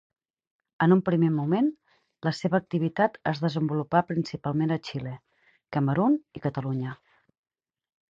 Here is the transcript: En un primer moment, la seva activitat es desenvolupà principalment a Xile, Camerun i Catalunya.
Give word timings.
En 0.83 0.93
un 0.93 1.01
primer 1.07 1.27
moment, 1.33 1.67
la 2.27 2.31
seva 2.37 2.59
activitat 2.63 3.19
es 3.31 3.41
desenvolupà 3.43 4.01
principalment 4.13 4.73
a 4.77 4.79
Xile, 4.89 5.13
Camerun 5.77 6.17
i 6.41 6.43
Catalunya. 6.47 6.95